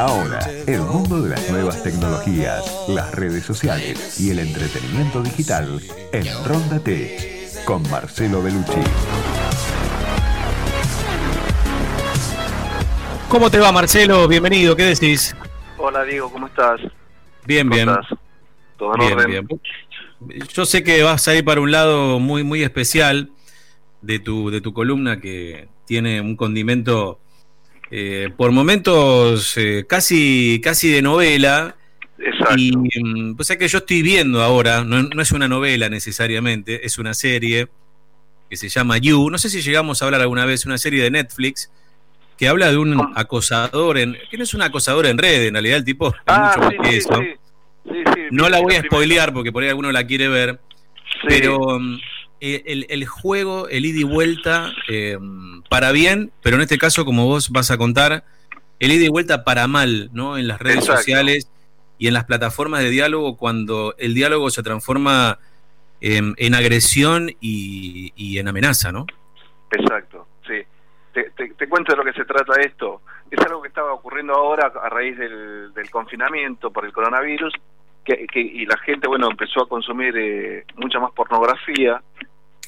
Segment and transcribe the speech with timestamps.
[0.00, 5.78] Ahora, el mundo de las nuevas tecnologías, las redes sociales y el entretenimiento digital
[6.12, 8.80] en Ronda T con Marcelo Bellucci.
[13.28, 14.26] ¿Cómo te va Marcelo?
[14.26, 15.36] Bienvenido, ¿qué decís?
[15.76, 16.80] Hola Diego, ¿cómo estás?
[17.44, 17.88] Bien, ¿Cómo bien.
[17.90, 18.18] estás?
[18.78, 19.46] ¿Todo en Bien, orden?
[20.18, 20.48] bien.
[20.54, 23.32] Yo sé que vas a ir para un lado muy, muy especial
[24.00, 27.20] de tu, de tu columna que tiene un condimento
[27.90, 31.76] eh, por momentos eh, casi, casi de novela.
[32.18, 32.56] Exacto.
[32.58, 36.84] Y mm, pues es que yo estoy viendo ahora, no, no es una novela necesariamente,
[36.86, 37.68] es una serie
[38.48, 39.30] que se llama You.
[39.30, 41.70] No sé si llegamos a hablar alguna vez, una serie de Netflix
[42.40, 43.12] que habla de un ¿Cómo?
[43.14, 44.16] acosador en.
[44.30, 46.74] que no es un acosador en red, en realidad el tipo es ah, mucho más
[46.82, 47.20] que sí, eso.
[47.20, 48.20] sí.
[48.30, 50.58] No la voy a spoilear porque por ahí alguno la quiere ver,
[51.28, 52.00] pero mm,
[52.40, 55.18] el, el juego, el ida y vuelta, eh,
[55.68, 58.24] para bien, pero en este caso, como vos vas a contar,
[58.78, 60.38] el ida y vuelta para mal, ¿no?
[60.38, 60.98] En las redes Exacto.
[61.02, 61.50] sociales
[61.98, 65.38] y en las plataformas de diálogo, cuando el diálogo se transforma
[66.00, 69.06] en, en agresión y, y en amenaza, ¿no?
[69.70, 70.54] Exacto, sí.
[71.12, 73.02] Te, te- te cuento de lo que se trata esto.
[73.30, 77.52] Es algo que estaba ocurriendo ahora a raíz del, del confinamiento por el coronavirus
[78.04, 82.00] que, que- y la gente, bueno, empezó a consumir eh, mucha más pornografía,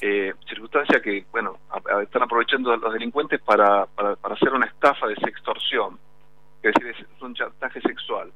[0.05, 1.59] eh, circunstancia que, bueno,
[2.01, 5.97] están aprovechando los delincuentes para, para, para hacer una estafa de sextorsión,
[6.61, 8.29] es decir, es un chantaje sexual.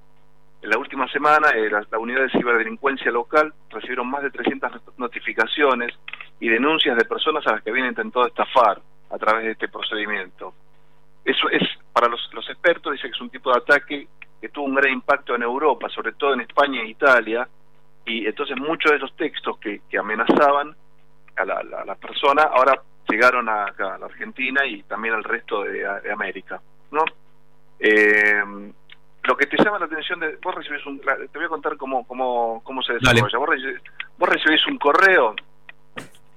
[0.62, 5.94] En la última semana, eh, la, unidad de ciberdelincuencia local recibieron más de 300 notificaciones
[6.40, 10.54] y denuncias de personas a las que habían intentado estafar a través de este procedimiento.
[11.26, 14.08] Eso es, para los, los expertos, dice que es un tipo de ataque
[14.40, 17.45] que tuvo un gran impacto en Europa, sobre todo en España e Italia,
[18.06, 20.78] y entonces muchos de esos textos que amenazaban
[21.38, 25.63] a la, la- la persona ahora llegaron a, a la Argentina y también al resto
[25.63, 27.03] de, de América, ¿no?
[27.80, 28.43] Eh,
[29.23, 32.05] lo que te llama la atención de vos recibís un te voy a contar cómo
[32.08, 33.38] cómo, cómo se desarrolla.
[33.38, 33.81] Vos recibís,
[34.17, 35.35] vos recibís un correo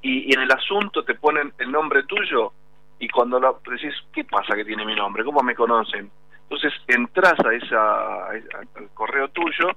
[0.02, 2.52] y, y en el asunto te ponen el nombre tuyo
[2.98, 6.10] y cuando lo decís qué pasa que tiene mi nombre cómo me conocen
[6.42, 9.68] entonces entras a esa a al correo tuyo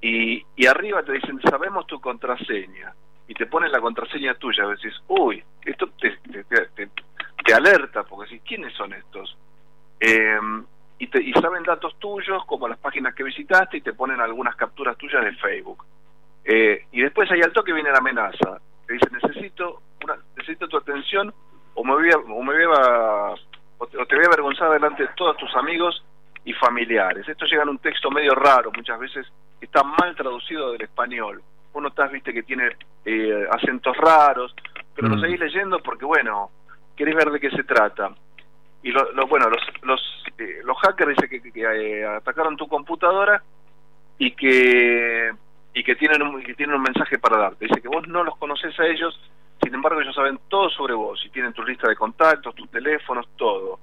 [0.00, 2.92] y, y arriba te dicen sabemos tu contraseña
[3.28, 6.66] y te ponen la contraseña tuya y decís uy esto te, te,
[7.44, 9.36] te- alerta porque decís quiénes son estos
[10.00, 10.38] eh,
[10.98, 14.54] y, te, y saben datos tuyos como las páginas que visitaste y te ponen algunas
[14.56, 15.84] capturas tuyas de Facebook.
[16.44, 18.60] Eh, y después ahí al toque viene la amenaza.
[18.86, 21.32] Te dice necesito una, necesito tu atención
[21.74, 23.34] o me voy a, o me voy a-
[23.78, 26.04] o te, o te voy a avergonzar delante de todos tus amigos
[26.44, 29.26] y familiares esto llega en un texto medio raro muchas veces
[29.60, 31.42] está mal traducido del español
[31.74, 34.54] uno estás viste que tiene eh, acentos raros
[34.94, 35.20] pero lo Mm.
[35.20, 36.50] seguís leyendo porque bueno
[36.96, 38.10] querés ver de qué se trata.
[38.82, 41.62] Y lo, lo- bueno los los eh, los hackers dicen que, que- que,
[42.00, 43.42] eh, atacaron tu computadora
[44.18, 45.30] y que
[45.74, 47.66] y que tienen un, que tienen un mensaje para darte.
[47.66, 49.18] Dice que vos no los conoces a ellos
[49.62, 53.28] sin embargo ellos saben todo sobre vos y tienen tu lista de contactos tus teléfonos
[53.36, 53.78] todo.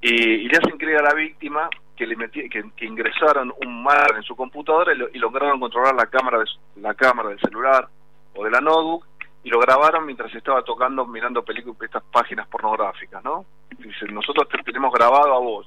[0.00, 4.16] Y, y le hacen creer a la víctima que le metí- que, ingresaron un malware
[4.16, 6.44] en su computadora y, lo- y lograron controlar la cámara de,
[6.80, 7.88] la cámara del celular
[8.34, 9.06] o de la notebook
[9.44, 13.44] y lo grabaron mientras estaba tocando mirando películas estas páginas pornográficas no
[13.78, 15.66] dice nosotros te tenemos grabado a vos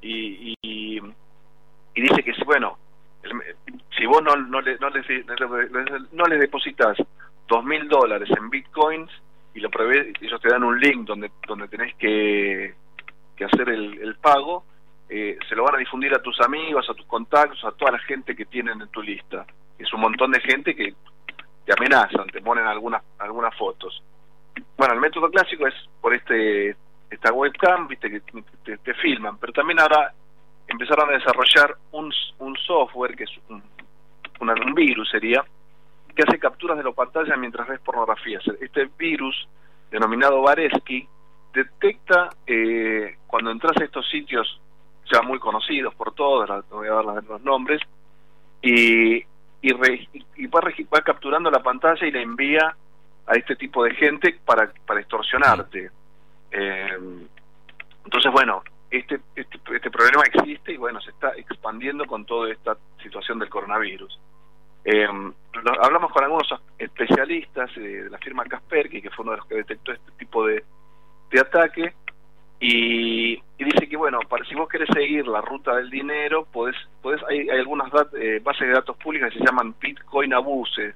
[0.00, 0.98] y, y,
[1.94, 2.78] y dice que bueno
[3.22, 3.32] el-
[3.96, 5.04] si vos no, no, le, no, les,
[6.12, 6.96] no les depositas
[7.48, 9.10] dos mil dólares en bitcoins
[9.54, 12.74] y lo prevé, ellos te dan un link donde donde tenés que,
[13.36, 14.64] que hacer el, el pago
[15.08, 17.98] eh, se lo van a difundir a tus amigos a tus contactos a toda la
[18.00, 19.46] gente que tienen en tu lista.
[19.78, 20.94] Es un montón de gente que
[21.64, 24.02] te amenazan te ponen algunas algunas fotos.
[24.76, 26.76] Bueno el método clásico es por este
[27.10, 29.38] esta webcam viste que te, filman.
[29.38, 30.12] Pero también ahora
[30.66, 32.12] empezaron a desarrollar un,
[32.66, 33.62] software que es un,
[34.40, 35.42] un virus sería
[36.18, 38.40] que hace capturas de la pantalla mientras ves pornografía.
[38.60, 39.48] Este virus,
[39.88, 41.08] denominado Vareski,
[41.54, 44.60] detecta eh, cuando entras a estos sitios
[45.10, 47.80] ya muy conocidos por todos, no voy a dar los nombres,
[48.62, 49.22] y,
[49.72, 52.76] va, capturando la pantalla y la envía
[53.26, 55.90] a este tipo de gente para, para extorsionarte.
[56.50, 56.98] Eh,
[58.04, 62.76] entonces, bueno, este, este, este problema existe y bueno, se está expandiendo con toda esta
[63.02, 64.18] situación del coronavirus.
[64.84, 69.46] Lo- hablamos con algunos especialistas eh, de la firma Kaspersky, que fue uno de los
[69.46, 70.64] que detectó este tipo de,
[71.30, 71.94] de ataque,
[72.60, 73.36] y,
[73.78, 77.48] dice que bueno, para, si vos querés seguir la ruta del dinero, podés, podés hay,
[77.48, 80.94] hay algunas eh, bases de datos públicas que se llaman Bitcoin Abuse,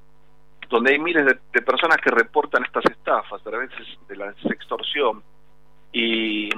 [0.69, 3.71] donde hay miles de, de personas que reportan estas estafas a través
[4.09, 5.23] de la extorsión.
[5.93, 6.49] Y,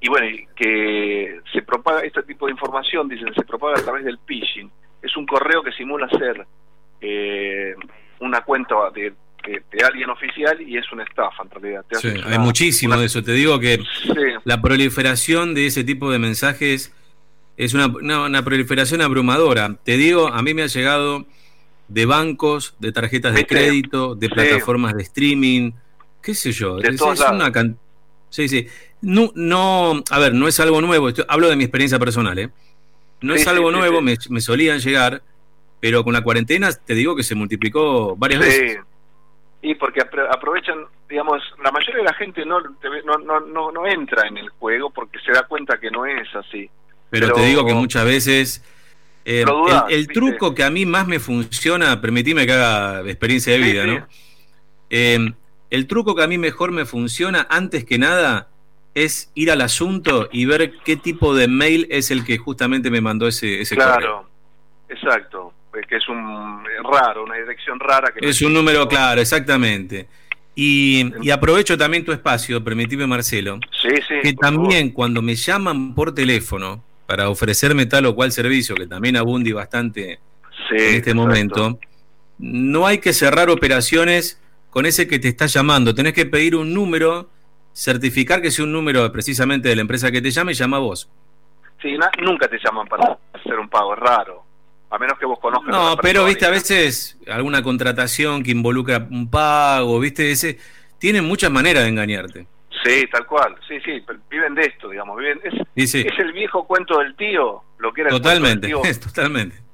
[0.00, 4.18] y bueno, que se propaga este tipo de información, dicen, se propaga a través del
[4.18, 4.70] phishing.
[5.02, 6.46] Es un correo que simula ser
[7.00, 7.74] eh,
[8.20, 9.14] una cuenta de,
[9.84, 11.84] alguien oficial y es una estafa en realidad.
[12.26, 13.22] hay muchísimo de eso.
[13.22, 13.82] Te digo que
[14.44, 16.92] la proliferación de ese tipo de mensajes
[17.56, 19.76] es una, una, proliferación abrumadora.
[19.84, 21.26] Te digo, a mí me ha llegado
[21.88, 25.72] de bancos, de tarjetas de crédito, de plataformas de streaming,
[26.22, 26.78] qué sé yo.
[26.78, 27.52] es, una
[28.30, 28.66] Sí, sí.
[29.00, 31.08] No, no, a ver, no es algo nuevo.
[31.28, 32.50] hablo de mi experiencia personal, ¿eh?
[33.20, 35.22] No es algo nuevo, me, solían llegar,
[35.80, 38.78] pero con la cuarentena te digo que se multiplicó varias veces.
[39.68, 44.38] Y porque aprovechan, digamos, la mayoría de la gente no, no, no, no, entra en
[44.38, 46.70] el juego porque se da cuenta que no es así.
[47.10, 48.64] Pero, te digo que muchas veces...
[49.24, 49.44] Eh,
[49.88, 54.06] el, truco que a mí más me funciona, permitime que haga experiencia de vida, ¿no?
[54.88, 55.32] Eh,
[55.70, 58.46] el truco que a mí mejor me funciona, antes que nada,
[58.94, 63.00] es ir al asunto y ver qué tipo de mail es el que justamente me
[63.00, 64.28] mandó ese, ese claro,
[64.88, 65.52] exacto.
[65.82, 68.12] Que es un raro, una dirección rara.
[68.12, 70.08] Que es un número claro, exactamente.
[70.58, 76.14] Y, aprovecho también tu espacio, permitime Marcelo, sí, sí, que también cuando me llaman por
[76.14, 80.18] teléfono para ofrecerme tal o cual servicio, que también abundi bastante
[80.70, 81.78] en este momento,
[82.38, 85.94] no hay que cerrar operaciones con ese que te está llamando.
[85.94, 87.28] Tenés que pedir un número,
[87.74, 90.80] certificar que es un número precisamente de la empresa que te llame y llama a
[90.80, 91.10] vos.
[91.82, 94.45] Sí, nunca te llaman para hacer un pago, es raro.
[94.96, 95.70] A menos que vos conozcas.
[95.70, 100.58] No, pero viste, a veces alguna contratación que involucra un pago, viste, ese.
[100.98, 102.46] Tienen muchas maneras de engañarte.
[102.82, 103.56] Sí, tal cual.
[103.68, 105.18] Sí, sí, viven de esto, digamos.
[105.18, 105.38] Viven,
[105.74, 109.08] es, es el viejo cuento del tío, lo que era totalmente, el cuento del tío.
[109.12, 109.66] Totalmente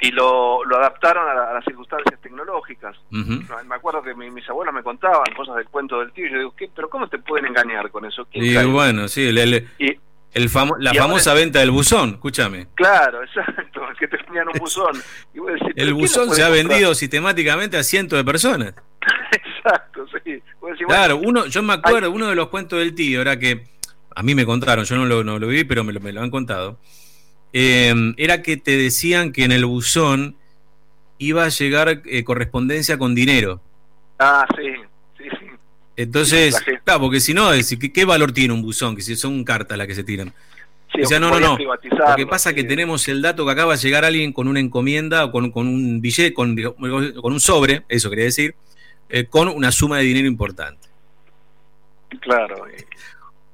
[0.00, 2.96] y lo, lo adaptaron a, las circunstancias tecnológicas.
[3.10, 6.54] Me acuerdo que mis abuelos me contaban cosas del cuento del tío y yo digo,
[6.56, 6.70] ¿qué?
[6.74, 8.26] ¿pero cómo te pueden engañar con eso?
[8.32, 9.30] Y bueno, sí,
[10.32, 12.68] el, el, la famosa venta del buzón, escúchame.
[12.74, 15.02] Claro, exacto, que te tenían un buzón.
[15.76, 18.74] el buzón se ha vendido sistemáticamente a cientos de personas.
[19.32, 20.42] exacto, sí.
[20.86, 23.64] claro, uno, yo me acuerdo, uno de los cuentos del tío era que,
[24.14, 26.22] a mí me contaron, yo no lo, no lo vi, pero me lo, me lo
[26.22, 26.78] han contado
[27.52, 30.36] eh, era que te decían que en el buzón
[31.18, 33.60] iba a llegar eh, correspondencia con dinero.
[34.18, 34.74] Ah, sí,
[35.96, 36.02] sí, sí.
[36.02, 37.50] Entonces, claro, porque si no,
[37.94, 38.96] ¿qué, valor tiene un buzón?
[38.96, 40.32] Que si son cartas las que se tiran.
[41.02, 41.58] o sea, no, no, no.
[41.58, 44.60] Lo que pasa es que tenemos el dato que acaba de llegar alguien con una
[44.60, 48.54] encomienda o con, un billete, con, con, un sobre, eso quería decir,
[49.08, 50.88] eh, con una suma de dinero importante.
[52.20, 52.64] Claro.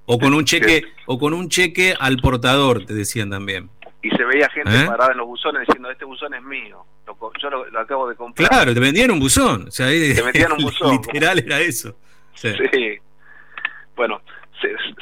[0.06, 3.70] O con un cheque, o con un cheque al portador, te decían también
[4.06, 4.86] y se veía gente ¿Eh?
[4.86, 6.84] parada en los buzones diciendo este buzón es mío
[7.40, 10.58] yo lo, acabo de comprar claro te vendían un buzón o sea, te vendían un
[10.64, 11.96] buzón literal era eso
[12.36, 12.98] sí,
[13.94, 14.20] bueno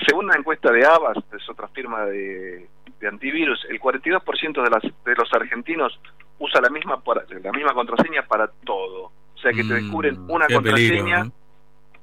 [0.07, 2.69] según una encuesta de Avast es otra firma de,
[3.09, 6.01] antivirus el 42% de, las, de los argentinos
[6.39, 7.03] usa la misma
[7.43, 9.13] la misma contraseña para todo.
[9.35, 11.31] O sea que te mm, descubren una contraseña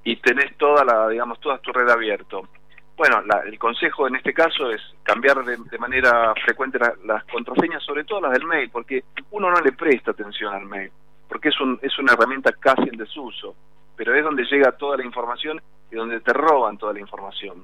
[0.04, 2.48] y tenés toda la digamos toda tu red abierto.
[2.96, 8.22] Bueno, el consejo en este caso es cambiar de, manera frecuente las contraseñas, sobre todo
[8.22, 10.92] las del mail, porque uno no le presta atención al mail,
[11.28, 13.56] porque es, un, es una herramienta casi en desuso,
[14.04, 15.62] pero es donde llega toda la información
[15.92, 17.64] y donde te roban toda la información.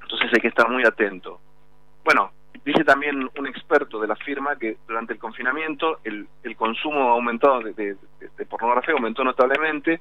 [0.00, 1.40] Entonces hay que estar muy atento.
[2.04, 2.30] Bueno,
[2.64, 7.62] dice también un experto de la firma que durante el confinamiento el, el consumo aumentado
[7.62, 7.96] de,
[8.48, 10.00] pornografía aumentó notablemente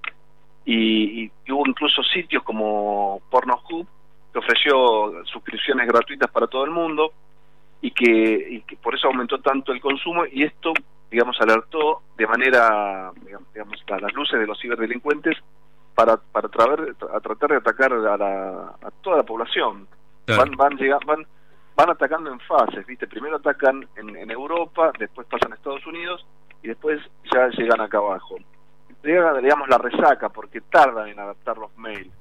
[0.66, 3.88] y, y, hubo incluso sitios como Pornhub
[4.32, 7.12] que ofreció suscripciones gratuitas para todo el mundo
[7.82, 10.74] y que, por eso aumentó tanto el consumo y esto,
[11.10, 13.12] digamos, alertó de manera,
[13.54, 15.38] digamos, a las luces de los ciberdelincuentes
[15.96, 19.88] para, para a tratar de atacar a, la, a toda la población.
[20.28, 21.26] Van, van, van,
[21.76, 23.08] van atacando en fases, ¿viste?
[23.08, 26.26] Primero atacan en, en Europa, después pasan a Estados Unidos
[26.62, 27.00] y después
[27.34, 28.38] ya llegan acá abajo.
[29.02, 32.12] Llega, digamos, la resaca porque tardan en adaptar los mails.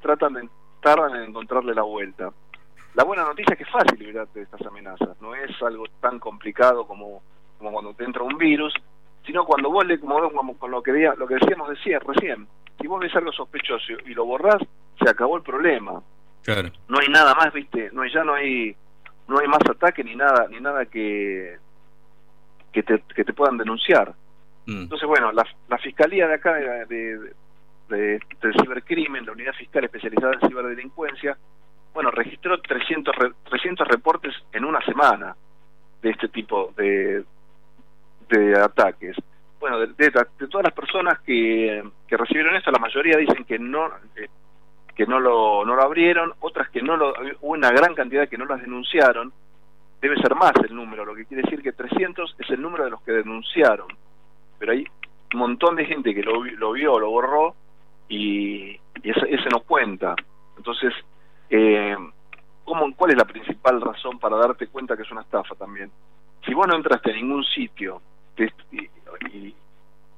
[0.00, 0.48] Tratan de
[0.80, 2.30] tardan en encontrarle la vuelta.
[2.94, 6.18] La buena noticia es que es fácil librarte de estas amenazas, no es algo tan
[6.18, 7.22] complicado como,
[7.58, 8.74] como cuando te entra un virus,
[9.24, 12.46] sino cuando vos le, como, con lo que, lo que decíamos decía recién,
[12.80, 14.62] si vos ves algo sospechoso y lo borrás,
[15.02, 16.02] se acabó el problema.
[16.42, 16.70] Claro.
[16.88, 18.76] No hay nada más, viste, no hay, ya no hay
[19.28, 21.56] no hay más ataque ni nada ni nada que
[22.72, 24.14] que te, que te puedan denunciar.
[24.66, 24.82] Mm.
[24.82, 30.34] Entonces, bueno, la, la fiscalía de acá de, de, del cibercrimen, la unidad fiscal especializada
[30.34, 31.38] en ciberdelincuencia,
[31.94, 33.14] bueno, registró 300,
[33.48, 35.34] 300 reportes en una semana
[36.02, 37.24] de este tipo de,
[38.28, 39.16] de ataques.
[39.60, 44.28] Bueno, de, todas las personas que, que, recibieron esto, la mayoría dicen que no, eh,
[44.94, 48.38] que no lo, no lo abrieron, otras que no lo, hubo una gran cantidad que
[48.38, 49.32] no las denunciaron,
[50.00, 52.90] debe ser más el número, lo que quiere decir que 300 es el número de
[52.90, 53.88] los que denunciaron,
[54.58, 54.86] pero hay
[55.32, 57.54] un montón de gente que lo, lo vio, lo borró
[58.08, 60.14] y, ese, no cuenta.
[60.56, 60.92] Entonces,
[61.50, 61.96] eh,
[62.64, 65.90] ¿cómo, ¿cuál es la principal razón para darte cuenta que es una estafa también?
[66.44, 68.00] Si vos no entraste a ningún sitio
[68.38, 69.54] y,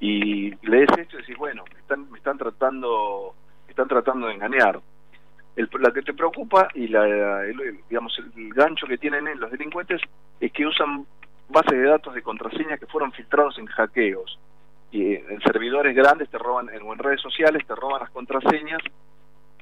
[0.00, 3.34] y, lees esto y decís, bueno, me están, me están tratando
[3.68, 4.80] están tratando de engañar.
[5.54, 10.00] El, la que te preocupa y la, el, digamos el gancho que tienen los delincuentes
[10.40, 11.06] es que usan
[11.48, 14.38] bases de datos de contraseña que fueron filtrados en hackeos
[14.90, 18.80] y en servidores grandes te roban en, redes sociales te roban las contraseñas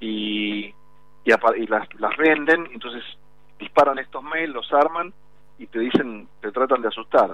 [0.00, 0.74] y,
[1.24, 3.02] y, las, las venden entonces
[3.58, 5.12] disparan estos mails los arman
[5.58, 7.30] y te dicen te tratan de asustar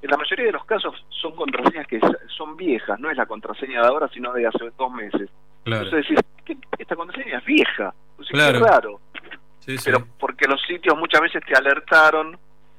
[0.00, 3.80] en la mayoría de los casos son contraseñas que son viejas no es la contraseña
[3.82, 5.30] de ahora sino de hace dos meses
[5.76, 7.94] entonces decís, esta contraseña es vieja,
[8.30, 8.58] claro.
[8.58, 9.00] es raro.
[9.84, 12.38] Pero porque los sitios muchas veces te alertaron,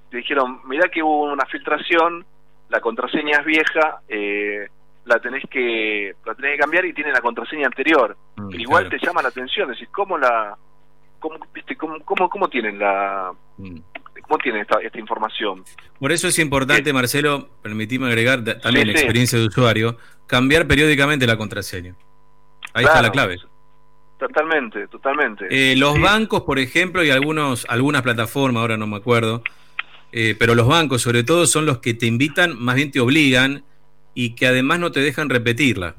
[0.09, 2.25] te dijeron, mirá que hubo una filtración,
[2.69, 4.67] la contraseña es vieja, eh,
[5.05, 8.17] la tenés que la tenés que cambiar y tiene la contraseña anterior.
[8.37, 10.57] Mm, pero igual te llama la atención, decís, ¿cómo la
[11.19, 13.77] cómo, viste, cómo, cómo, tienen la mm.
[14.29, 15.63] ¿Cómo tienen esta, esta información?
[15.99, 21.35] Por eso es importante, Marcelo, permitime agregar también la experiencia de usuario, cambiar periódicamente la
[21.35, 21.95] contraseña.
[22.75, 23.39] Ahí está la clave.
[24.19, 25.47] Totalmente, totalmente.
[25.49, 29.41] Eh, los bancos, por ejemplo, y algunos, algunas plataformas, ahora no me acuerdo,
[30.11, 33.63] eh, pero los bancos sobre todo son los que te invitan, más bien te obligan
[34.13, 35.95] y que además no te dejan repetirla.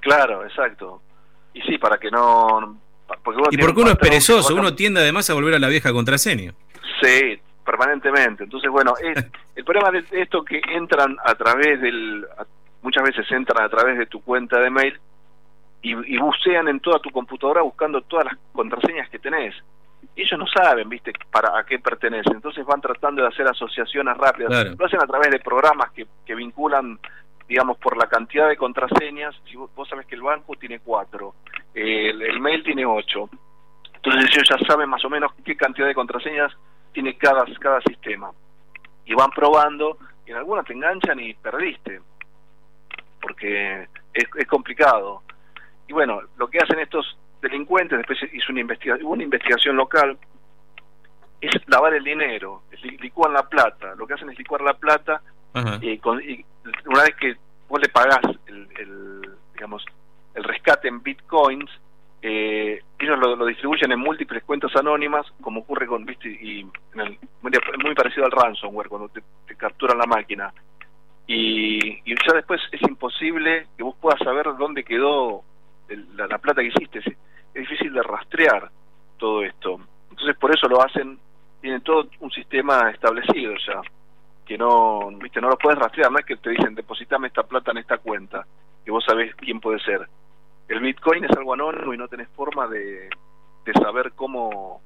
[0.00, 1.02] Claro, exacto.
[1.54, 2.78] Y sí, para que no...
[3.24, 6.54] Porque y porque uno es perezoso, uno tiende además a volver a la vieja contraseña.
[7.02, 8.44] Sí, permanentemente.
[8.44, 8.94] Entonces, bueno,
[9.56, 12.26] el problema de esto que entran a través del...
[12.80, 14.98] Muchas veces entran a través de tu cuenta de mail
[15.82, 19.54] y, bucean en toda tu computadora buscando todas las contraseñas que tenés.
[20.16, 22.36] ellos no saben, viste, para a qué pertenecen.
[22.36, 24.74] Entonces van tratando de hacer asociaciones rápidas.
[24.78, 26.98] Lo hacen a través de programas que, que vinculan,
[27.48, 29.34] digamos, por la cantidad de contraseñas.
[29.44, 31.34] Si vos, sabés que el banco tiene cuatro,
[31.74, 33.28] el, mail tiene ocho.
[33.96, 36.56] Entonces ellos ya saben más o menos qué cantidad de contraseñas
[36.98, 38.32] tiene cada, cada sistema.
[39.06, 42.00] Y van probando, y en algunas te enganchan y perdiste.
[43.22, 45.22] Porque es, es complicado.
[45.86, 50.18] Y bueno, lo que hacen estos delincuentes, después hizo una investigación, una investigación local,
[51.40, 53.94] es lavar el dinero, licuan la plata.
[53.94, 55.22] Lo que hacen es licuar la plata
[55.80, 56.00] y,
[56.84, 57.36] una vez que
[57.68, 59.84] vos le pagás el, digamos,
[60.34, 61.70] el rescate en bitcoins,
[62.20, 66.64] eh, ellos lo, distribuyen en múltiples cuentas anónimas, como ocurre con, viste, y
[67.42, 69.22] muy, parecido al ransomware, cuando te,
[69.56, 70.52] capturan la máquina.
[71.26, 75.44] Y, y, ya después es imposible que vos puedas saber dónde quedó
[76.16, 76.98] la, plata que hiciste.
[76.98, 77.16] Es,
[77.54, 78.70] difícil de rastrear
[79.16, 79.80] todo esto.
[80.10, 81.18] Entonces por eso lo hacen,
[81.60, 83.80] tienen todo un sistema establecido ya,
[84.46, 87.72] que no, viste, no lo puedes rastrear, no es que te dicen depositame esta plata
[87.72, 88.46] en esta cuenta,
[88.84, 90.08] que vos sabés quién puede ser.
[90.68, 93.08] El Bitcoin es algo anónimo y no tenés forma de,
[93.64, 94.82] de saber cómo,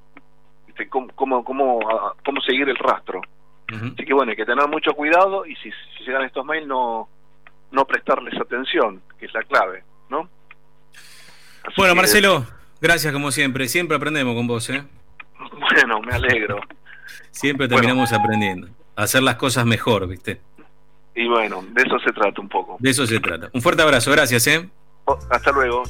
[0.66, 3.20] viste, cómo, cómo, cómo, seguir el rastro.
[3.68, 7.08] Así que bueno, hay que tener mucho cuidado y si, si llegan estos mails no,
[7.70, 10.28] no prestarles atención, que es la clave, ¿no?
[11.76, 12.44] bueno, Marcelo,
[12.80, 13.68] gracias como siempre.
[13.68, 14.84] Siempre aprendemos con vos, ¿eh?
[15.74, 16.60] Bueno, me alegro.
[17.30, 18.68] Siempre terminamos aprendiendo.
[18.94, 20.40] Hacer las cosas mejor, ¿viste?
[21.14, 22.76] Y bueno, de eso se trata un poco.
[22.78, 23.50] De eso se trata.
[23.52, 24.68] Un fuerte abrazo, gracias, ¿eh?
[25.30, 25.84] Hasta luego.